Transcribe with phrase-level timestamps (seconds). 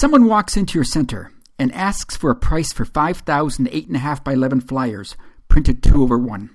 [0.00, 4.62] Someone walks into your center and asks for a price for 5,000 8.5 by 11
[4.62, 5.14] flyers
[5.48, 6.48] printed 2 over 1.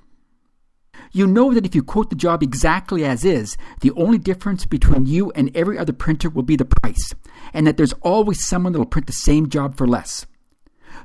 [1.12, 5.06] You know that if you quote the job exactly as is, the only difference between
[5.06, 7.14] you and every other printer will be the price,
[7.54, 10.26] and that there's always someone that will print the same job for less.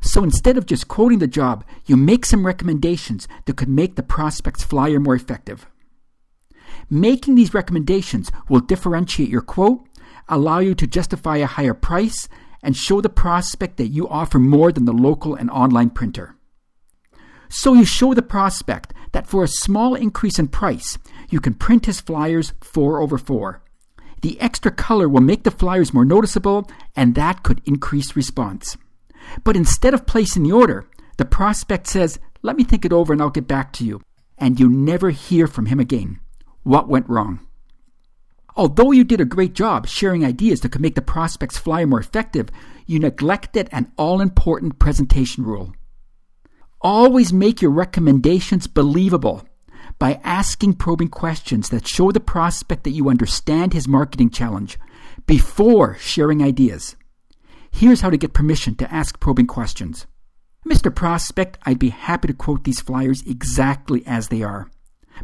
[0.00, 4.02] So instead of just quoting the job, you make some recommendations that could make the
[4.02, 5.66] prospect's flyer more effective.
[6.88, 9.86] Making these recommendations will differentiate your quote,
[10.30, 12.28] allow you to justify a higher price,
[12.62, 16.36] and show the prospect that you offer more than the local and online printer.
[17.48, 20.98] So you show the prospect that for a small increase in price,
[21.30, 23.62] you can print his flyers 4 over 4.
[24.22, 28.76] The extra color will make the flyers more noticeable, and that could increase response.
[29.42, 33.20] But instead of placing the order, the prospect says, Let me think it over and
[33.20, 34.00] I'll get back to you.
[34.38, 36.20] And you never hear from him again.
[36.62, 37.46] What went wrong?
[38.56, 42.00] Although you did a great job sharing ideas that could make the prospect's flyer more
[42.00, 42.48] effective,
[42.86, 45.72] you neglected an all important presentation rule.
[46.80, 49.44] Always make your recommendations believable
[49.98, 54.78] by asking probing questions that show the prospect that you understand his marketing challenge
[55.26, 56.96] before sharing ideas.
[57.70, 60.06] Here's how to get permission to ask probing questions.
[60.66, 60.94] Mr.
[60.94, 64.70] Prospect, I'd be happy to quote these flyers exactly as they are.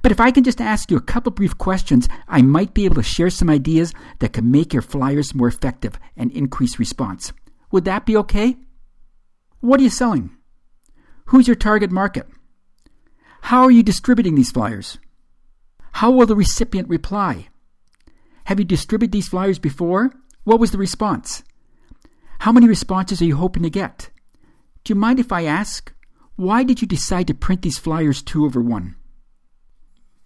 [0.02, 2.96] But if I can just ask you a couple brief questions, I might be able
[2.96, 7.32] to share some ideas that can make your flyers more effective and increase response.
[7.72, 8.56] Would that be okay?
[9.60, 10.30] What are you selling?
[11.26, 12.28] Who's your target market?
[13.42, 14.98] How are you distributing these flyers?
[15.92, 17.48] How will the recipient reply?
[18.44, 20.12] Have you distributed these flyers before?
[20.44, 21.42] What was the response?
[22.40, 24.10] How many responses are you hoping to get?
[24.84, 25.92] Do you mind if I ask,
[26.36, 28.95] why did you decide to print these flyers two over one?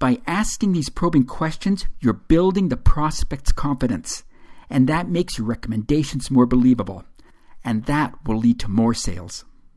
[0.00, 4.24] By asking these probing questions, you're building the prospect's confidence,
[4.70, 7.04] and that makes your recommendations more believable,
[7.62, 9.44] and that will lead to more sales.